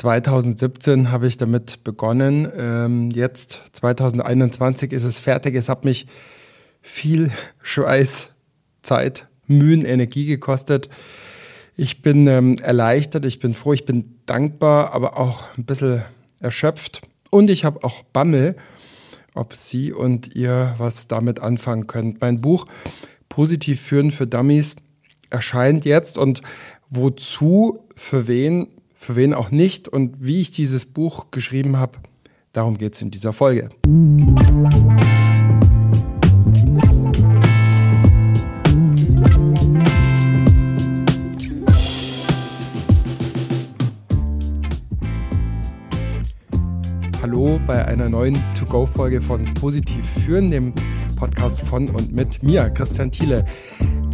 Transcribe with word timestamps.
2017 0.00 1.10
habe 1.10 1.26
ich 1.26 1.36
damit 1.36 1.84
begonnen. 1.84 2.50
Ähm, 2.56 3.10
jetzt, 3.10 3.60
2021, 3.72 4.92
ist 4.92 5.04
es 5.04 5.18
fertig. 5.18 5.54
Es 5.54 5.68
hat 5.68 5.84
mich 5.84 6.06
viel 6.80 7.30
Schweiß, 7.62 8.30
Zeit, 8.80 9.28
Mühen, 9.46 9.84
Energie 9.84 10.24
gekostet. 10.24 10.88
Ich 11.76 12.00
bin 12.00 12.26
ähm, 12.28 12.56
erleichtert, 12.56 13.26
ich 13.26 13.40
bin 13.40 13.52
froh, 13.52 13.74
ich 13.74 13.84
bin 13.84 14.16
dankbar, 14.24 14.94
aber 14.94 15.18
auch 15.18 15.44
ein 15.58 15.66
bisschen 15.66 16.02
erschöpft. 16.38 17.02
Und 17.28 17.50
ich 17.50 17.66
habe 17.66 17.84
auch 17.84 18.02
Bammel, 18.02 18.56
ob 19.34 19.52
Sie 19.52 19.92
und 19.92 20.34
ihr 20.34 20.76
was 20.78 21.08
damit 21.08 21.40
anfangen 21.40 21.86
könnt. 21.86 22.22
Mein 22.22 22.40
Buch 22.40 22.64
Positiv 23.28 23.82
führen 23.82 24.10
für 24.10 24.26
Dummies 24.26 24.76
erscheint 25.28 25.84
jetzt 25.84 26.16
und 26.16 26.40
wozu, 26.88 27.86
für 27.94 28.26
wen, 28.26 28.79
für 29.00 29.16
wen 29.16 29.32
auch 29.32 29.50
nicht 29.50 29.88
und 29.88 30.16
wie 30.20 30.42
ich 30.42 30.50
dieses 30.50 30.84
Buch 30.84 31.30
geschrieben 31.30 31.78
habe, 31.78 31.98
darum 32.52 32.76
geht 32.76 32.92
es 32.92 33.00
in 33.00 33.10
dieser 33.10 33.32
Folge. 33.32 33.70
Hallo 47.22 47.58
bei 47.66 47.86
einer 47.86 48.10
neuen 48.10 48.38
To-Go-Folge 48.54 49.22
von 49.22 49.54
Positiv 49.54 50.06
führen, 50.06 50.50
dem 50.50 50.74
Podcast 51.16 51.62
von 51.62 51.88
und 51.88 52.12
mit 52.12 52.42
mir, 52.42 52.68
Christian 52.68 53.10
Thiele. 53.10 53.46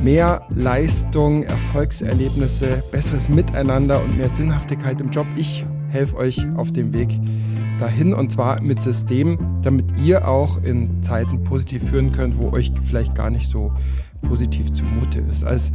Mehr 0.03 0.47
Leistung, 0.51 1.43
Erfolgserlebnisse, 1.45 2.83
besseres 2.91 3.29
Miteinander 3.29 4.03
und 4.03 4.17
mehr 4.17 4.29
Sinnhaftigkeit 4.29 5.01
im 5.01 5.11
Job. 5.11 5.27
Ich 5.37 5.65
helfe 5.89 6.17
euch 6.17 6.47
auf 6.57 6.73
dem 6.73 6.93
Weg 6.93 7.09
dahin 7.79 8.15
und 8.15 8.33
zwar 8.33 8.61
mit 8.63 8.83
Systemen, 8.83 9.38
damit 9.63 9.87
ihr 10.03 10.29
auch 10.29 10.63
in 10.63 11.03
Zeiten 11.03 11.43
positiv 11.45 11.88
führen 11.91 12.13
könnt, 12.13 12.38
wo 12.38 12.51
euch 12.51 12.73
vielleicht 12.83 13.15
gar 13.15 13.30
nicht 13.30 13.49
so 13.49 13.73
positiv 14.23 14.73
zumute 14.73 15.21
ist. 15.21 15.45
Als 15.45 15.73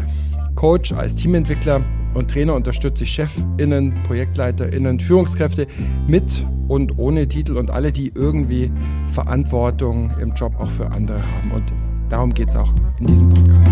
Coach, 0.56 0.94
als 0.94 1.16
Teamentwickler 1.16 1.81
und 2.13 2.30
Trainer 2.30 2.53
unterstütze 2.56 3.03
ich 3.03 3.11
ChefInnen, 3.11 3.94
ProjektleiterInnen, 4.03 5.00
Führungskräfte 5.00 5.67
mit 6.08 6.45
und 6.67 6.97
ohne 6.97 7.28
Titel 7.28 7.58
und 7.58 7.72
alle, 7.72 7.91
die 7.91 8.11
irgendwie 8.16 8.72
Verantwortung 9.08 10.13
im 10.19 10.33
Job 10.33 10.53
auch 10.59 10.69
für 10.69 10.91
andere 10.91 11.22
haben. 11.22 11.52
Und 11.52 11.72
darum 12.09 12.33
geht 12.33 12.50
es 12.50 12.56
auch 12.56 12.73
in 13.00 13.08
diesem 13.08 13.30
Podcast. 13.30 13.72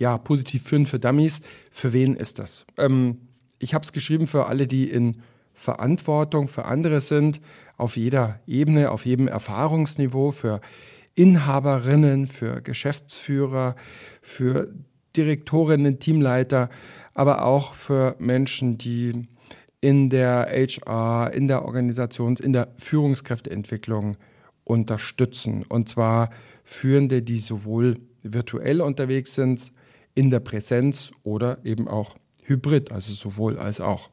Ja, 0.00 0.16
positiv 0.16 0.62
führen 0.62 0.86
für 0.86 0.98
Dummies. 0.98 1.42
Für 1.70 1.92
wen 1.92 2.16
ist 2.16 2.38
das? 2.38 2.64
Ähm, 2.78 3.18
ich 3.58 3.74
habe 3.74 3.84
es 3.84 3.92
geschrieben 3.92 4.26
für 4.26 4.46
alle, 4.46 4.66
die 4.66 4.90
in 4.90 5.20
Verantwortung 5.52 6.48
für 6.48 6.64
andere 6.64 7.02
sind, 7.02 7.42
auf 7.76 7.98
jeder 7.98 8.40
Ebene, 8.46 8.92
auf 8.92 9.04
jedem 9.04 9.28
Erfahrungsniveau, 9.28 10.30
für 10.30 10.62
Inhaberinnen, 11.16 12.28
für 12.28 12.62
Geschäftsführer, 12.62 13.76
für 14.22 14.72
Direktorinnen, 15.16 15.98
Teamleiter, 15.98 16.70
aber 17.12 17.44
auch 17.44 17.74
für 17.74 18.16
Menschen, 18.18 18.78
die 18.78 19.28
in 19.82 20.08
der 20.08 20.46
HR, 20.50 21.34
in 21.34 21.46
der 21.46 21.62
Organisations-, 21.66 22.40
in 22.40 22.54
der 22.54 22.68
Führungskräfteentwicklung 22.78 24.16
unterstützen. 24.64 25.66
Und 25.68 25.90
zwar 25.90 26.30
Führende, 26.64 27.20
die 27.20 27.38
sowohl 27.38 27.98
virtuell 28.22 28.80
unterwegs 28.80 29.34
sind, 29.34 29.72
in 30.14 30.30
der 30.30 30.40
Präsenz 30.40 31.12
oder 31.22 31.58
eben 31.64 31.88
auch 31.88 32.16
hybrid, 32.42 32.92
also 32.92 33.12
sowohl 33.12 33.58
als 33.58 33.80
auch. 33.80 34.10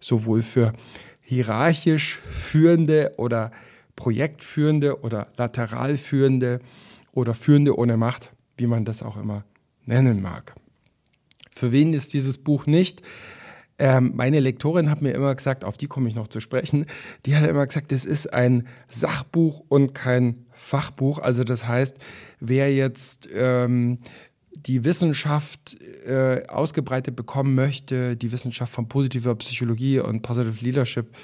Sowohl 0.00 0.42
für 0.42 0.72
hierarchisch 1.20 2.18
Führende 2.30 3.14
oder 3.16 3.50
Projektführende 3.96 5.00
oder 5.00 5.28
Lateralführende 5.36 6.60
oder 7.12 7.34
Führende 7.34 7.76
ohne 7.76 7.96
Macht, 7.96 8.30
wie 8.56 8.66
man 8.66 8.84
das 8.84 9.02
auch 9.02 9.16
immer 9.16 9.44
nennen 9.84 10.22
mag. 10.22 10.54
Für 11.54 11.72
wen 11.72 11.92
ist 11.92 12.14
dieses 12.14 12.38
Buch 12.38 12.66
nicht? 12.66 13.02
Ähm, 13.80 14.12
meine 14.16 14.40
Lektorin 14.40 14.90
hat 14.90 15.02
mir 15.02 15.12
immer 15.12 15.34
gesagt, 15.34 15.64
auf 15.64 15.76
die 15.76 15.86
komme 15.86 16.08
ich 16.08 16.14
noch 16.14 16.28
zu 16.28 16.40
sprechen, 16.40 16.86
die 17.26 17.36
hat 17.36 17.48
immer 17.48 17.66
gesagt, 17.66 17.92
es 17.92 18.04
ist 18.04 18.32
ein 18.32 18.66
Sachbuch 18.88 19.62
und 19.68 19.94
kein 19.94 20.46
Fachbuch. 20.52 21.20
Also 21.20 21.44
das 21.44 21.68
heißt, 21.68 21.96
wer 22.40 22.74
jetzt 22.74 23.28
ähm, 23.32 23.98
die 24.66 24.84
Wissenschaft 24.84 25.76
äh, 26.06 26.42
ausgebreitet 26.48 27.16
bekommen 27.16 27.54
möchte, 27.54 28.16
die 28.16 28.32
Wissenschaft 28.32 28.72
von 28.72 28.88
positiver 28.88 29.34
Psychologie 29.36 30.00
und 30.00 30.22
Positive 30.22 30.64
Leadership, 30.64 31.14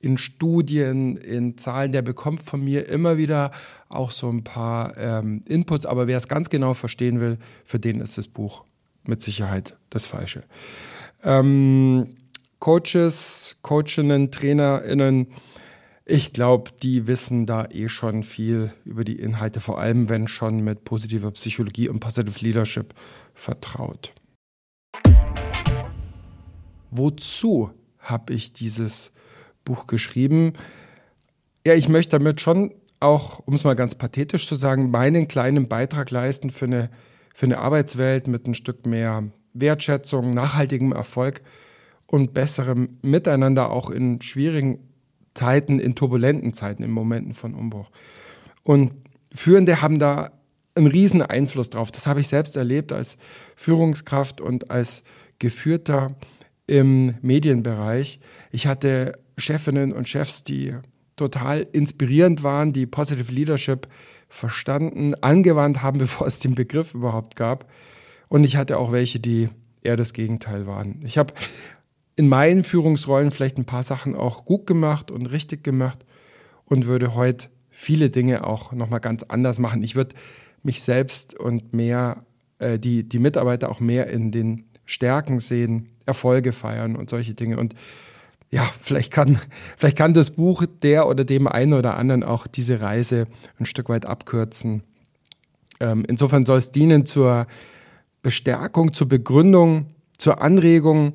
in 0.00 0.18
Studien, 0.18 1.16
in 1.16 1.56
Zahlen, 1.56 1.92
der 1.92 2.02
bekommt 2.02 2.42
von 2.42 2.62
mir 2.62 2.88
immer 2.88 3.16
wieder 3.16 3.50
auch 3.88 4.10
so 4.10 4.28
ein 4.30 4.44
paar 4.44 4.96
ähm, 4.96 5.42
Inputs. 5.46 5.86
Aber 5.86 6.06
wer 6.06 6.18
es 6.18 6.28
ganz 6.28 6.50
genau 6.50 6.74
verstehen 6.74 7.20
will, 7.20 7.38
für 7.64 7.78
den 7.78 8.00
ist 8.00 8.18
das 8.18 8.28
Buch 8.28 8.64
mit 9.04 9.22
Sicherheit 9.22 9.74
das 9.90 10.06
Falsche. 10.06 10.44
Ähm, 11.24 12.16
Coaches, 12.58 13.56
Coachinnen, 13.62 14.30
TrainerInnen, 14.30 15.28
ich 16.08 16.32
glaube, 16.32 16.70
die 16.82 17.08
wissen 17.08 17.46
da 17.46 17.66
eh 17.66 17.88
schon 17.88 18.22
viel 18.22 18.72
über 18.84 19.02
die 19.02 19.18
Inhalte, 19.18 19.58
vor 19.58 19.80
allem 19.80 20.08
wenn 20.08 20.28
schon 20.28 20.62
mit 20.62 20.84
positiver 20.84 21.32
Psychologie 21.32 21.88
und 21.88 21.98
Positive 21.98 22.38
Leadership 22.44 22.94
vertraut. 23.34 24.12
Wozu 26.92 27.70
habe 27.98 28.32
ich 28.32 28.52
dieses 28.52 29.10
Buch 29.64 29.88
geschrieben. 29.88 30.52
Ja, 31.66 31.74
ich 31.74 31.88
möchte 31.88 32.16
damit 32.16 32.40
schon 32.40 32.72
auch, 33.00 33.40
um 33.40 33.54
es 33.54 33.64
mal 33.64 33.74
ganz 33.74 33.96
pathetisch 33.96 34.46
zu 34.46 34.54
sagen, 34.54 34.92
meinen 34.92 35.26
kleinen 35.26 35.66
Beitrag 35.66 36.12
leisten 36.12 36.50
für 36.50 36.66
eine, 36.66 36.88
für 37.34 37.46
eine 37.46 37.58
Arbeitswelt 37.58 38.28
mit 38.28 38.46
ein 38.46 38.54
Stück 38.54 38.86
mehr 38.86 39.24
Wertschätzung, 39.54 40.34
nachhaltigem 40.34 40.92
Erfolg 40.92 41.42
und 42.06 42.32
besserem 42.32 43.00
Miteinander 43.02 43.70
auch 43.70 43.90
in 43.90 44.22
schwierigen 44.22 44.95
Zeiten, 45.36 45.78
in 45.78 45.94
turbulenten 45.94 46.52
Zeiten, 46.52 46.82
in 46.82 46.90
Momenten 46.90 47.34
von 47.34 47.54
Umbruch. 47.54 47.90
Und 48.62 48.92
Führende 49.32 49.82
haben 49.82 49.98
da 49.98 50.32
einen 50.74 50.86
riesen 50.86 51.22
Einfluss 51.22 51.70
drauf. 51.70 51.90
Das 51.90 52.06
habe 52.06 52.20
ich 52.20 52.28
selbst 52.28 52.56
erlebt 52.56 52.92
als 52.92 53.16
Führungskraft 53.54 54.40
und 54.40 54.70
als 54.70 55.02
Geführter 55.38 56.16
im 56.66 57.14
Medienbereich. 57.22 58.20
Ich 58.50 58.66
hatte 58.66 59.18
Chefinnen 59.38 59.92
und 59.92 60.08
Chefs, 60.08 60.42
die 60.42 60.74
total 61.16 61.66
inspirierend 61.72 62.42
waren, 62.42 62.72
die 62.72 62.86
Positive 62.86 63.32
Leadership 63.32 63.88
verstanden, 64.28 65.14
angewandt 65.22 65.82
haben, 65.82 65.98
bevor 66.00 66.26
es 66.26 66.40
den 66.40 66.54
Begriff 66.54 66.94
überhaupt 66.94 67.36
gab. 67.36 67.70
Und 68.28 68.44
ich 68.44 68.56
hatte 68.56 68.78
auch 68.78 68.92
welche, 68.92 69.20
die 69.20 69.48
eher 69.82 69.96
das 69.96 70.12
Gegenteil 70.12 70.66
waren. 70.66 71.00
Ich 71.04 71.16
habe 71.16 71.32
in 72.16 72.28
meinen 72.28 72.64
Führungsrollen 72.64 73.30
vielleicht 73.30 73.58
ein 73.58 73.66
paar 73.66 73.82
Sachen 73.82 74.16
auch 74.16 74.44
gut 74.44 74.66
gemacht 74.66 75.10
und 75.10 75.26
richtig 75.26 75.62
gemacht 75.62 76.04
und 76.64 76.86
würde 76.86 77.14
heute 77.14 77.48
viele 77.70 78.08
Dinge 78.08 78.46
auch 78.46 78.72
nochmal 78.72 79.00
ganz 79.00 79.22
anders 79.22 79.58
machen. 79.58 79.82
Ich 79.82 79.94
würde 79.94 80.14
mich 80.62 80.82
selbst 80.82 81.38
und 81.38 81.74
mehr, 81.74 82.24
äh, 82.58 82.78
die, 82.78 83.06
die 83.06 83.18
Mitarbeiter 83.18 83.70
auch 83.70 83.80
mehr 83.80 84.08
in 84.08 84.32
den 84.32 84.64
Stärken 84.86 85.40
sehen, 85.40 85.90
Erfolge 86.06 86.52
feiern 86.52 86.96
und 86.96 87.10
solche 87.10 87.34
Dinge. 87.34 87.58
Und 87.58 87.74
ja, 88.50 88.66
vielleicht 88.80 89.12
kann, 89.12 89.38
vielleicht 89.76 89.98
kann 89.98 90.14
das 90.14 90.30
Buch 90.30 90.64
der 90.82 91.06
oder 91.06 91.24
dem 91.24 91.46
einen 91.46 91.74
oder 91.74 91.98
anderen 91.98 92.24
auch 92.24 92.46
diese 92.46 92.80
Reise 92.80 93.26
ein 93.58 93.66
Stück 93.66 93.90
weit 93.90 94.06
abkürzen. 94.06 94.82
Ähm, 95.80 96.04
insofern 96.08 96.46
soll 96.46 96.58
es 96.58 96.70
dienen 96.70 97.04
zur 97.04 97.46
Bestärkung, 98.22 98.94
zur 98.94 99.08
Begründung, 99.08 99.86
zur 100.16 100.40
Anregung, 100.40 101.12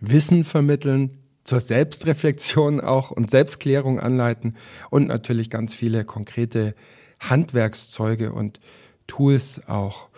Wissen 0.00 0.44
vermitteln, 0.44 1.18
zur 1.44 1.60
Selbstreflexion 1.60 2.80
auch 2.80 3.10
und 3.10 3.30
Selbstklärung 3.30 3.98
anleiten 3.98 4.56
und 4.90 5.08
natürlich 5.08 5.50
ganz 5.50 5.74
viele 5.74 6.04
konkrete 6.04 6.74
Handwerkszeuge 7.18 8.32
und 8.32 8.60
Tools 9.06 9.60
auch 9.66 10.08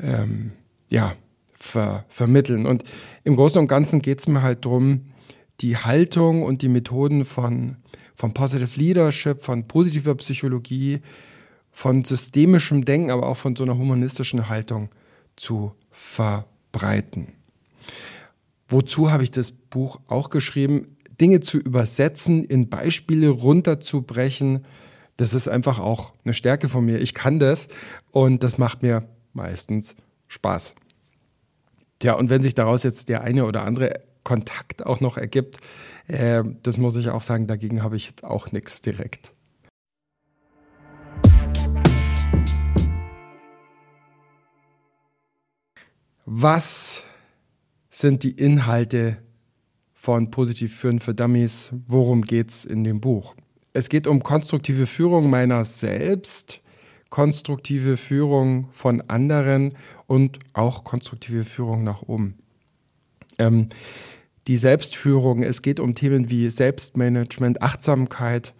ähm, 0.00 0.52
ja, 0.88 1.14
ver 1.54 2.04
vermitteln. 2.08 2.66
Und 2.66 2.84
im 3.24 3.36
Großen 3.36 3.60
und 3.60 3.66
Ganzen 3.66 4.00
geht 4.00 4.20
es 4.20 4.28
mir 4.28 4.42
halt 4.42 4.64
darum, 4.64 5.12
die 5.60 5.76
Haltung 5.76 6.42
und 6.42 6.62
die 6.62 6.68
Methoden 6.68 7.24
von, 7.24 7.76
von 8.14 8.32
Positive 8.32 8.78
Leadership, 8.78 9.44
von 9.44 9.66
positiver 9.66 10.14
Psychologie, 10.14 11.00
von 11.70 12.04
systemischem 12.04 12.84
Denken, 12.84 13.10
aber 13.10 13.28
auch 13.28 13.36
von 13.36 13.56
so 13.56 13.64
einer 13.64 13.76
humanistischen 13.76 14.48
Haltung 14.48 14.88
zu 15.36 15.72
verbreiten. 15.90 17.37
Wozu 18.68 19.10
habe 19.10 19.22
ich 19.22 19.30
das 19.30 19.50
Buch 19.50 19.98
auch 20.08 20.28
geschrieben? 20.28 20.98
Dinge 21.18 21.40
zu 21.40 21.58
übersetzen, 21.58 22.44
in 22.44 22.68
Beispiele 22.68 23.30
runterzubrechen. 23.30 24.66
Das 25.16 25.32
ist 25.32 25.48
einfach 25.48 25.78
auch 25.78 26.12
eine 26.24 26.34
Stärke 26.34 26.68
von 26.68 26.84
mir. 26.84 26.98
Ich 27.00 27.14
kann 27.14 27.38
das 27.38 27.68
und 28.10 28.42
das 28.44 28.58
macht 28.58 28.82
mir 28.82 29.08
meistens 29.32 29.96
Spaß. 30.28 30.74
Tja, 31.98 32.12
und 32.12 32.28
wenn 32.28 32.42
sich 32.42 32.54
daraus 32.54 32.82
jetzt 32.82 33.08
der 33.08 33.22
eine 33.22 33.46
oder 33.46 33.64
andere 33.64 34.00
Kontakt 34.22 34.84
auch 34.84 35.00
noch 35.00 35.16
ergibt, 35.16 35.58
äh, 36.06 36.44
das 36.62 36.76
muss 36.76 36.96
ich 36.96 37.08
auch 37.08 37.22
sagen, 37.22 37.46
dagegen 37.46 37.82
habe 37.82 37.96
ich 37.96 38.06
jetzt 38.06 38.22
auch 38.22 38.52
nichts 38.52 38.82
direkt. 38.82 39.32
Was 46.26 47.02
sind 47.98 48.22
die 48.22 48.30
Inhalte 48.30 49.18
von 49.92 50.30
Positiv 50.30 50.76
Führen 50.76 51.00
für 51.00 51.14
Dummies? 51.14 51.70
Worum 51.88 52.22
geht 52.22 52.50
es 52.50 52.64
in 52.64 52.84
dem 52.84 53.00
Buch? 53.00 53.34
Es 53.72 53.88
geht 53.88 54.06
um 54.06 54.22
konstruktive 54.22 54.86
Führung 54.86 55.30
meiner 55.30 55.64
selbst, 55.64 56.60
konstruktive 57.10 57.96
Führung 57.96 58.68
von 58.70 59.00
anderen 59.02 59.74
und 60.06 60.38
auch 60.52 60.84
konstruktive 60.84 61.44
Führung 61.44 61.82
nach 61.82 62.02
oben. 62.02 62.38
Ähm, 63.38 63.68
die 64.46 64.56
Selbstführung, 64.56 65.42
es 65.42 65.62
geht 65.62 65.80
um 65.80 65.94
Themen 65.94 66.30
wie 66.30 66.48
Selbstmanagement, 66.50 67.62
Achtsamkeit, 67.62 68.54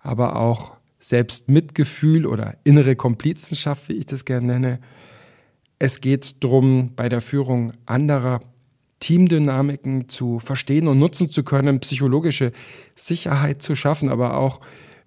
aber 0.00 0.36
auch 0.36 0.76
Selbstmitgefühl 0.98 2.26
oder 2.26 2.56
innere 2.64 2.96
Komplizenschaft, 2.96 3.88
wie 3.88 3.94
ich 3.94 4.06
das 4.06 4.24
gerne 4.24 4.58
nenne. 4.58 4.80
Es 5.78 6.00
geht 6.00 6.42
darum, 6.44 6.92
bei 6.94 7.08
der 7.08 7.20
Führung 7.20 7.72
anderer 7.86 8.40
Teamdynamiken 9.02 10.08
zu 10.08 10.38
verstehen 10.38 10.86
und 10.86 11.00
nutzen 11.00 11.28
zu 11.28 11.42
können, 11.42 11.80
psychologische 11.80 12.52
Sicherheit 12.94 13.60
zu 13.60 13.74
schaffen, 13.74 14.08
aber 14.08 14.38
auch 14.38 14.60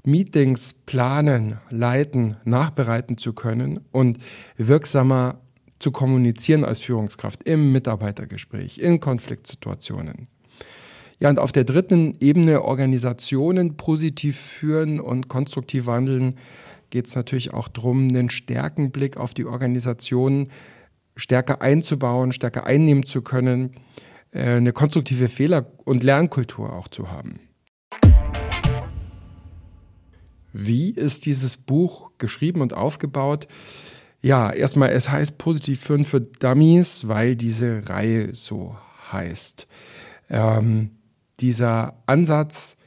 Meetings 0.04 0.76
planen, 0.86 1.60
leiten, 1.72 2.36
nachbereiten 2.44 3.18
zu 3.18 3.32
können 3.32 3.80
und 3.94 4.18
wirksamer 4.58 5.40
zu 5.80 5.92
kommunizieren 5.92 6.66
als 6.66 6.82
Führungskraft 6.82 7.44
im 7.44 7.72
Mitarbeitergespräch, 7.72 8.80
in 8.80 9.00
Konfliktsituationen. 9.00 10.28
Ja, 11.20 11.30
und 11.30 11.40
auf 11.40 11.54
der 11.54 11.64
dritten 11.64 12.18
Ebene 12.20 12.64
Organisationen 12.64 13.78
positiv 13.78 14.38
führen 14.38 15.00
und 15.00 15.30
konstruktiv 15.30 15.86
wandeln, 15.86 16.36
geht 16.90 17.08
es 17.08 17.16
natürlich 17.16 17.54
auch 17.54 17.70
darum, 17.70 18.10
einen 18.10 18.30
Stärkenblick 18.30 19.16
auf 19.16 19.34
die 19.34 19.46
Organisation 19.46 20.50
stärker 21.16 21.62
einzubauen, 21.62 22.32
stärker 22.32 22.66
einnehmen 22.66 23.06
zu 23.06 23.22
können, 23.22 23.76
äh, 24.32 24.56
eine 24.56 24.74
konstruktive 24.74 25.30
Fehler- 25.30 25.72
und 25.86 26.04
Lernkultur 26.04 26.74
auch 26.74 26.88
zu 26.88 27.12
haben. 27.12 27.40
Wie 30.52 30.90
ist 30.92 31.26
dieses 31.26 31.58
Buch 31.58 32.12
geschrieben 32.18 32.62
und 32.62 32.74
aufgebaut? 32.74 33.48
Ja, 34.22 34.52
erstmal, 34.52 34.90
es 34.90 35.10
heißt 35.10 35.38
Positiv 35.38 35.82
führen 35.82 36.06
für 36.06 36.22
Dummies, 36.22 37.08
weil 37.08 37.36
diese 37.36 37.88
Reihe 37.90 38.34
so 38.34 38.76
heißt. 39.12 39.68
Ähm, 40.30 40.92
dieser 41.40 42.02
Ansatz, 42.06 42.78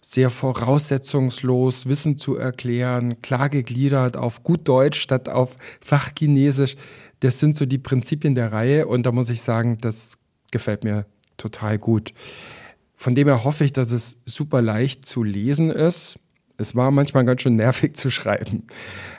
sehr 0.00 0.28
voraussetzungslos 0.28 1.86
Wissen 1.86 2.18
zu 2.18 2.36
erklären, 2.36 3.22
klar 3.22 3.48
gegliedert 3.48 4.16
auf 4.16 4.42
gut 4.42 4.66
Deutsch 4.68 5.00
statt 5.00 5.28
auf 5.28 5.56
Fachchinesisch, 5.80 6.76
das 7.22 7.38
sind 7.38 7.56
so 7.56 7.66
die 7.66 7.78
Prinzipien 7.78 8.34
der 8.34 8.52
Reihe 8.52 8.86
und 8.86 9.04
da 9.04 9.12
muss 9.12 9.30
ich 9.30 9.42
sagen, 9.42 9.78
das 9.80 10.14
gefällt 10.50 10.82
mir 10.82 11.06
total 11.36 11.78
gut. 11.78 12.12
Von 12.96 13.14
dem 13.14 13.28
her 13.28 13.44
hoffe 13.44 13.64
ich, 13.64 13.72
dass 13.72 13.92
es 13.92 14.18
super 14.26 14.60
leicht 14.60 15.06
zu 15.06 15.22
lesen 15.22 15.70
ist. 15.70 16.18
Es 16.56 16.74
war 16.74 16.90
manchmal 16.90 17.24
ganz 17.24 17.42
schön 17.42 17.54
nervig 17.54 17.96
zu 17.96 18.10
schreiben. 18.10 18.66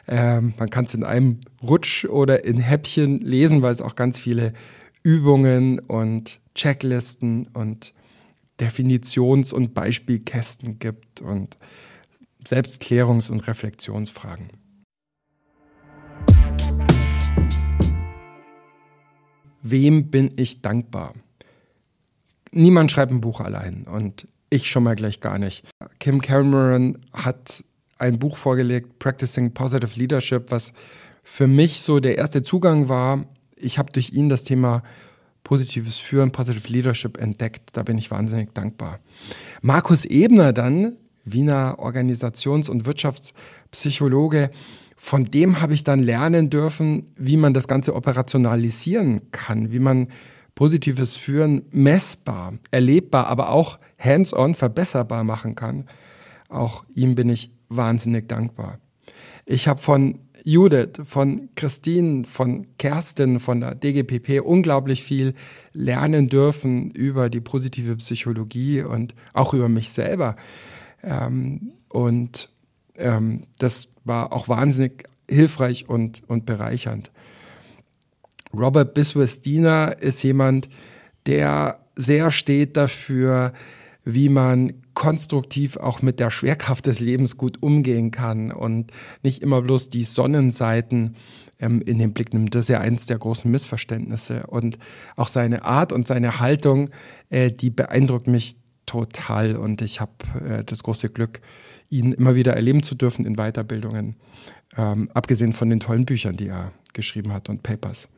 Ähm, 0.08 0.54
man 0.58 0.70
kann 0.70 0.86
es 0.86 0.94
in 0.94 1.04
einem 1.04 1.42
Rutsch 1.62 2.06
oder 2.06 2.44
in 2.44 2.58
Häppchen 2.58 3.22
lesen, 3.22 3.62
weil 3.62 3.72
es 3.72 3.82
auch 3.82 3.96
ganz 3.96 4.20
viele 4.20 4.54
Übungen 5.02 5.80
und 5.80 6.42
Checklisten 6.56 7.48
und 7.54 7.94
Definitions- 8.60 9.54
und 9.54 9.74
Beispielkästen 9.74 10.78
gibt 10.78 11.22
und 11.22 11.58
Selbstklärungs- 12.46 13.32
und 13.32 13.48
Reflexionsfragen. 13.48 14.63
Wem 19.64 20.12
bin 20.12 20.34
ich 20.36 20.62
dankbar? 20.62 21.14
Niemand 22.52 22.92
schreibt 22.92 23.12
ein 23.12 23.22
Buch 23.22 23.40
allein 23.40 23.84
und 23.84 24.28
ich 24.50 24.70
schon 24.70 24.84
mal 24.84 24.96
gleich 24.96 25.20
gar 25.20 25.40
nicht. 25.40 25.64
Kim 26.00 26.22
Cameron 26.22 27.00
hat 27.14 27.64
ein 27.98 28.20
Buch 28.20 28.38
vorgelegt, 28.38 29.00
Practicing 29.00 29.54
Positive 29.54 29.98
Leadership, 29.98 30.52
was 30.52 30.74
für 31.24 31.48
mich 31.48 31.82
so 31.82 32.00
der 32.00 32.18
erste 32.18 32.44
Zugang 32.44 32.90
war. 32.90 33.26
Ich 33.56 33.80
habe 33.80 33.92
durch 33.92 34.12
ihn 34.12 34.30
das 34.30 34.44
Thema 34.44 34.84
positives 35.44 35.98
Führen, 35.98 36.32
Positive 36.32 36.68
Leadership 36.68 37.18
entdeckt. 37.18 37.70
Da 37.74 37.84
bin 37.84 37.98
ich 37.98 38.12
wahnsinnig 38.12 38.54
dankbar. 38.54 39.00
Markus 39.62 40.06
Ebner 40.06 40.54
dann, 40.54 40.98
Wiener 41.26 41.80
Organisations- 41.80 42.70
und 42.70 42.86
Wirtschaftspsychologe, 42.86 44.52
von 45.04 45.26
dem 45.26 45.60
habe 45.60 45.74
ich 45.74 45.84
dann 45.84 46.02
lernen 46.02 46.50
dürfen, 46.50 47.12
wie 47.18 47.36
man 47.36 47.54
das 47.54 47.68
Ganze 47.68 47.94
operationalisieren 47.94 49.32
kann, 49.32 49.74
wie 49.74 49.80
man 49.80 50.08
positives 50.56 51.18
Führen 51.18 51.64
messbar, 51.72 52.54
erlebbar, 52.72 53.28
aber 53.28 53.50
auch 53.50 53.80
hands-on 54.00 54.56
verbesserbar 54.56 55.26
machen 55.26 55.56
kann. 55.56 55.90
Auch 56.48 56.86
ihm 56.96 57.16
bin 57.16 57.28
ich 57.28 57.52
wahnsinnig 57.68 58.30
dankbar. 58.30 58.80
Ich 59.46 59.68
habe 59.68 59.82
von 59.82 60.20
Judith, 60.46 61.02
von 61.04 61.50
Christine, 61.56 62.24
von 62.24 62.68
Kerstin, 62.78 63.42
von 63.42 63.60
der 63.60 63.76
DGPP 63.76 64.42
unglaublich 64.42 65.04
viel 65.04 65.34
lernen 65.74 66.30
dürfen 66.30 66.92
über 66.92 67.30
die 67.30 67.42
positive 67.42 67.98
Psychologie 67.98 68.84
und 68.84 69.16
auch 69.34 69.54
über 69.54 69.68
mich 69.68 69.90
selber. 69.90 70.38
Ähm, 71.04 71.74
und 71.90 72.53
ähm, 72.98 73.42
das 73.58 73.88
war 74.04 74.34
auch 74.34 74.48
wahnsinnig 74.48 75.10
hilfreich 75.30 75.88
und, 75.90 76.22
und 76.28 76.46
bereichernd. 76.46 77.12
Robert 78.54 78.94
Biswas-Diener 78.94 79.98
ist 80.00 80.24
jemand, 80.24 80.70
der 81.26 81.80
sehr 81.96 82.32
steht 82.32 82.78
dafür, 82.78 83.54
wie 84.04 84.30
man 84.30 84.74
konstruktiv 84.94 85.78
auch 85.78 86.02
mit 86.02 86.20
der 86.20 86.30
Schwerkraft 86.30 86.86
des 86.86 87.00
Lebens 87.00 87.38
gut 87.38 87.64
umgehen 87.64 88.12
kann 88.12 88.52
und 88.52 88.92
nicht 89.24 89.42
immer 89.42 89.62
bloß 89.62 89.90
die 89.90 90.04
Sonnenseiten 90.04 91.16
ähm, 91.60 91.82
in 91.82 91.98
den 91.98 92.14
Blick 92.14 92.34
nimmt. 92.34 92.54
Das 92.54 92.66
ist 92.66 92.70
ja 92.70 92.80
eines 92.80 93.06
der 93.06 93.18
großen 93.18 93.50
Missverständnisse. 93.50 94.46
Und 94.48 94.78
auch 95.16 95.28
seine 95.28 95.66
Art 95.66 95.92
und 95.92 96.08
seine 96.08 96.40
Haltung, 96.40 96.90
äh, 97.30 97.52
die 97.52 97.70
beeindruckt 97.70 98.28
mich 98.28 98.56
total. 98.86 99.56
Und 99.56 99.82
ich 99.82 100.00
habe 100.02 100.12
äh, 100.48 100.64
das 100.64 100.84
große 100.84 101.10
Glück, 101.10 101.42
ihn 101.90 102.12
immer 102.12 102.36
wieder 102.36 102.54
erleben 102.54 102.82
zu 102.82 102.96
dürfen 102.96 103.26
in 103.26 103.36
Weiterbildungen, 103.36 104.16
ähm, 104.78 105.10
abgesehen 105.14 105.54
von 105.54 105.70
den 105.70 105.80
tollen 105.80 106.06
Büchern, 106.06 106.36
die 106.36 106.48
er 106.48 106.72
geschrieben 106.94 107.34
hat 107.34 107.50
und 107.50 107.62
Papers. 107.64 108.10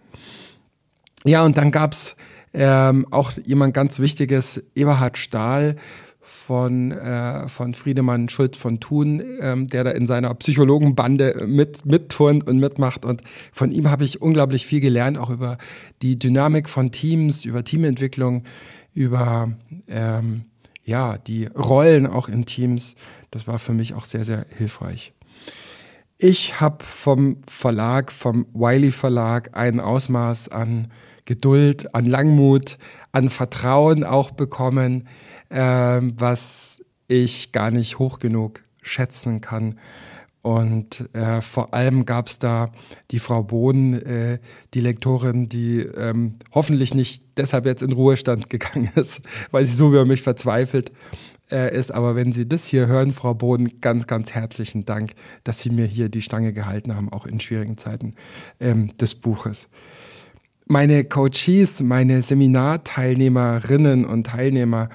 Ja, 1.25 1.43
und 1.43 1.57
dann 1.57 1.72
gab 1.72 1.93
es 1.93 2.15
ähm, 2.53 3.05
auch 3.12 3.34
jemand 3.45 3.74
ganz 3.74 4.00
Wichtiges, 4.00 4.63
Eberhard 4.75 5.17
Stahl 5.17 5.75
von, 6.22 6.91
äh, 6.91 7.48
von 7.50 7.74
Friedemann 7.74 8.29
Schulz 8.29 8.57
von 8.57 8.79
Thun, 8.79 9.22
ähm, 9.41 9.67
der 9.67 9.84
da 9.84 9.91
in 9.91 10.07
seiner 10.07 10.34
Psychologenbande 10.36 11.45
mit, 11.48 11.86
mitturnt 11.86 12.48
und 12.48 12.60
mitmacht. 12.60 13.05
Und 13.05 13.24
von 13.51 13.72
ihm 13.72 13.89
habe 13.89 14.05
ich 14.05 14.22
unglaublich 14.22 14.65
viel 14.65 14.79
gelernt, 14.79 15.17
auch 15.17 15.29
über 15.29 15.57
die 16.01 16.17
Dynamik 16.17 16.69
von 16.69 16.91
Teams, 16.91 17.45
über 17.45 17.63
Teamentwicklung, 17.63 18.43
über 18.93 19.51
ähm, 19.88 20.45
ja, 20.85 21.17
die 21.17 21.47
Rollen 21.47 22.07
auch 22.07 22.29
in 22.29 22.45
Teams. 22.45 22.95
Das 23.31 23.47
war 23.47 23.59
für 23.59 23.73
mich 23.73 23.95
auch 23.95 24.05
sehr, 24.05 24.23
sehr 24.23 24.45
hilfreich. 24.55 25.13
Ich 26.17 26.61
habe 26.61 26.85
vom 26.85 27.41
Verlag, 27.47 28.11
vom 28.11 28.45
Wiley 28.53 28.91
Verlag, 28.91 29.49
ein 29.57 29.81
Ausmaß 29.81 30.47
an 30.49 30.87
Geduld, 31.25 31.93
an 31.93 32.05
Langmut, 32.05 32.77
an 33.11 33.29
Vertrauen 33.29 34.03
auch 34.03 34.31
bekommen, 34.31 35.07
äh, 35.49 35.59
was 35.59 36.81
ich 37.07 37.51
gar 37.51 37.71
nicht 37.71 37.99
hoch 37.99 38.19
genug 38.19 38.61
schätzen 38.81 39.41
kann. 39.41 39.79
Und 40.45 41.11
äh, 41.15 41.41
vor 41.41 41.73
allem 41.73 42.05
gab 42.05 42.27
es 42.27 42.37
da 42.37 42.69
die 43.09 43.17
Frau 43.17 43.41
Bohn, 43.41 43.95
äh, 43.95 44.37
die 44.75 44.79
Lektorin, 44.79 45.49
die 45.49 45.79
ähm, 45.79 46.33
hoffentlich 46.53 46.93
nicht 46.93 47.23
deshalb 47.35 47.65
jetzt 47.65 47.81
in 47.81 47.91
Ruhestand 47.91 48.47
gegangen 48.51 48.91
ist, 48.93 49.23
weil 49.49 49.65
sie 49.65 49.75
so 49.75 49.87
über 49.87 50.05
mich 50.05 50.21
verzweifelt 50.21 50.91
äh, 51.49 51.75
ist. 51.75 51.91
Aber 51.91 52.15
wenn 52.15 52.31
Sie 52.31 52.47
das 52.47 52.67
hier 52.67 52.85
hören, 52.85 53.11
Frau 53.11 53.33
Bohn, 53.33 53.81
ganz, 53.81 54.05
ganz 54.05 54.33
herzlichen 54.33 54.85
Dank, 54.85 55.13
dass 55.43 55.61
Sie 55.61 55.71
mir 55.71 55.87
hier 55.87 56.09
die 56.09 56.21
Stange 56.21 56.53
gehalten 56.53 56.95
haben, 56.95 57.11
auch 57.11 57.25
in 57.25 57.39
schwierigen 57.39 57.79
Zeiten 57.79 58.13
ähm, 58.59 58.95
des 58.97 59.15
Buches 59.15 59.67
meine 60.67 61.03
Coaches, 61.05 61.81
meine 61.81 62.23
Seminarteilnehmerinnen 62.23 64.03
und 64.03 64.25
Teilnehmer, 64.25 64.89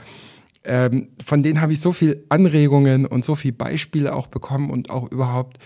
ähm, 0.64 1.08
von 1.24 1.42
denen 1.42 1.60
habe 1.60 1.72
ich 1.72 1.80
so 1.80 1.92
viel 1.92 2.24
Anregungen 2.28 3.06
und 3.06 3.24
so 3.24 3.34
viel 3.34 3.52
Beispiele 3.52 4.14
auch 4.14 4.26
bekommen 4.26 4.70
und 4.70 4.90
auch 4.90 5.10
überhaupt 5.10 5.58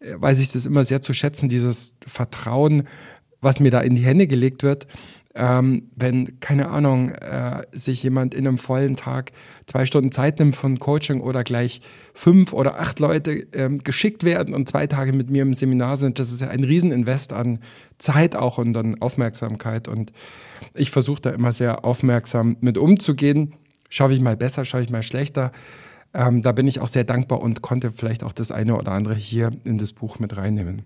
äh, 0.00 0.14
weiß 0.16 0.38
ich 0.40 0.52
das 0.52 0.66
immer 0.66 0.84
sehr 0.84 1.02
zu 1.02 1.14
schätzen, 1.14 1.48
dieses 1.48 1.96
Vertrauen 2.06 2.86
was 3.40 3.60
mir 3.60 3.70
da 3.70 3.80
in 3.80 3.94
die 3.94 4.02
Hände 4.02 4.26
gelegt 4.26 4.62
wird, 4.62 4.86
ähm, 5.34 5.90
wenn, 5.94 6.40
keine 6.40 6.70
Ahnung, 6.70 7.10
äh, 7.10 7.62
sich 7.70 8.02
jemand 8.02 8.34
in 8.34 8.46
einem 8.46 8.58
vollen 8.58 8.96
Tag 8.96 9.30
zwei 9.66 9.86
Stunden 9.86 10.10
Zeit 10.10 10.40
nimmt 10.40 10.56
von 10.56 10.80
Coaching 10.80 11.20
oder 11.20 11.44
gleich 11.44 11.80
fünf 12.14 12.52
oder 12.52 12.80
acht 12.80 12.98
Leute 12.98 13.46
ähm, 13.52 13.84
geschickt 13.84 14.24
werden 14.24 14.54
und 14.54 14.68
zwei 14.68 14.88
Tage 14.88 15.12
mit 15.12 15.30
mir 15.30 15.42
im 15.42 15.54
Seminar 15.54 15.96
sind, 15.96 16.18
das 16.18 16.32
ist 16.32 16.40
ja 16.40 16.48
ein 16.48 16.64
Rieseninvest 16.64 17.32
an 17.32 17.60
Zeit 17.98 18.34
auch 18.34 18.58
und 18.58 18.76
an 18.76 19.00
Aufmerksamkeit. 19.00 19.86
Und 19.86 20.12
ich 20.74 20.90
versuche 20.90 21.22
da 21.22 21.30
immer 21.30 21.52
sehr 21.52 21.84
aufmerksam 21.84 22.56
mit 22.60 22.76
umzugehen. 22.76 23.54
Schaffe 23.90 24.14
ich 24.14 24.20
mal 24.20 24.36
besser, 24.36 24.64
schaffe 24.64 24.84
ich 24.84 24.90
mal 24.90 25.02
schlechter. 25.02 25.52
Ähm, 26.14 26.42
da 26.42 26.52
bin 26.52 26.66
ich 26.66 26.80
auch 26.80 26.88
sehr 26.88 27.04
dankbar 27.04 27.42
und 27.42 27.60
konnte 27.60 27.92
vielleicht 27.92 28.24
auch 28.24 28.32
das 28.32 28.50
eine 28.50 28.76
oder 28.76 28.92
andere 28.92 29.14
hier 29.14 29.50
in 29.64 29.76
das 29.76 29.92
Buch 29.92 30.18
mit 30.18 30.36
reinnehmen. 30.36 30.82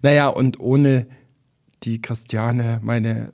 Naja, 0.00 0.28
und 0.28 0.58
ohne 0.58 1.06
die 1.82 2.00
Christiane, 2.00 2.80
meine 2.82 3.32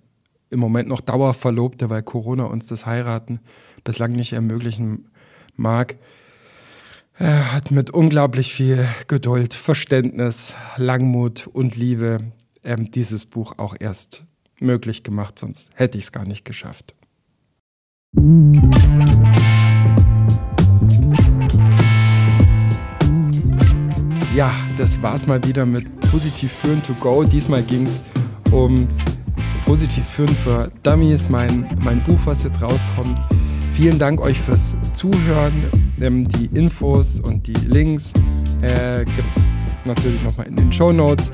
im 0.51 0.61
Moment 0.61 0.89
noch 0.89 1.01
Dauerverlobte, 1.01 1.91
weil 1.91 2.03
Corona 2.03 2.45
uns 2.45 2.67
das 2.67 2.87
Heiraten 2.87 3.41
bislang 3.85 4.13
nicht 4.13 4.33
ermöglichen 4.33 5.11
mag, 5.57 5.97
er 7.21 7.53
hat 7.53 7.73
mit 7.73 7.91
unglaublich 7.91 8.53
viel 8.53 8.87
Geduld, 9.09 9.53
Verständnis, 9.53 10.55
Langmut 10.77 11.49
und 11.49 11.75
Liebe 11.75 12.33
ähm, 12.63 12.93
dieses 12.93 13.27
Buch 13.27 13.55
auch 13.59 13.75
erst 13.79 14.23
möglich 14.61 15.03
gemacht, 15.03 15.39
sonst 15.39 15.71
hätte 15.75 15.99
ich 15.99 16.05
es 16.05 16.13
gar 16.13 16.25
nicht 16.25 16.45
geschafft. 16.45 16.95
Ja, 24.35 24.51
das 24.79 25.03
war's 25.03 25.27
mal 25.27 25.45
wieder 25.45 25.67
mit 25.67 26.01
Positiv 26.11 26.51
führen 26.51 26.83
to 26.83 26.95
go. 26.95 27.23
Diesmal 27.23 27.63
ging 27.63 27.85
es 27.85 28.01
um 28.51 28.89
Positiv 29.67 30.05
führen 30.05 30.35
für 30.35 30.73
Dummies, 30.83 31.29
mein, 31.29 31.69
mein 31.85 32.03
Buch, 32.05 32.19
was 32.25 32.45
jetzt 32.45 32.63
rauskommt. 32.63 33.21
Vielen 33.75 33.99
Dank 33.99 34.23
euch 34.23 34.41
fürs 34.41 34.75
Zuhören. 34.95 35.71
Ähm, 36.01 36.27
die 36.29 36.47
Infos 36.59 37.21
und 37.21 37.47
die 37.47 37.67
Links 37.67 38.15
äh, 38.63 39.05
gibt 39.05 39.37
es 39.37 39.67
natürlich 39.85 40.23
nochmal 40.23 40.47
in 40.47 40.57
den 40.57 40.73
Show 40.73 40.93
Notes. 40.93 41.31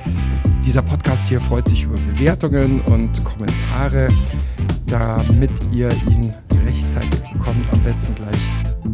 Dieser 0.66 0.82
Podcast 0.82 1.28
hier 1.28 1.38
freut 1.38 1.68
sich 1.68 1.84
über 1.84 1.94
Bewertungen 1.94 2.80
und 2.82 3.24
Kommentare, 3.24 4.08
damit 4.86 5.52
ihr 5.72 5.90
ihn 6.10 6.34
rechtzeitig 6.74 7.22
bekommt. 7.32 7.72
Am 7.72 7.80
besten 7.80 8.14
gleich 8.14 8.50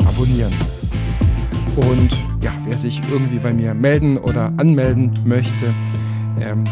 abonnieren. 0.07 0.55
Und 1.77 2.11
ja, 2.43 2.51
wer 2.67 2.77
sich 2.77 3.01
irgendwie 3.11 3.39
bei 3.39 3.55
mir 3.55 3.75
melden 3.75 4.19
oder 4.19 4.53
anmelden 4.57 5.13
möchte, 5.25 5.73
ähm, 6.41 6.65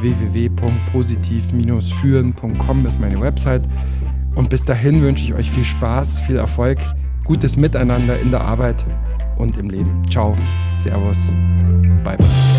www.positiv-führen.com 0.00 2.86
ist 2.86 3.00
meine 3.00 3.20
Website. 3.20 3.68
Und 4.34 4.50
bis 4.50 4.64
dahin 4.64 5.00
wünsche 5.02 5.24
ich 5.24 5.34
euch 5.34 5.50
viel 5.50 5.64
Spaß, 5.64 6.20
viel 6.22 6.36
Erfolg, 6.36 6.78
gutes 7.24 7.56
Miteinander 7.56 8.16
in 8.18 8.30
der 8.30 8.42
Arbeit 8.42 8.86
und 9.38 9.56
im 9.56 9.70
Leben. 9.70 10.02
Ciao, 10.08 10.36
Servus, 10.76 11.34
bye 12.04 12.16
bye. 12.16 12.49